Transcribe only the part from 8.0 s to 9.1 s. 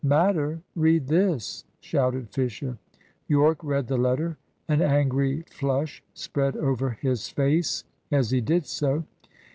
as he did so.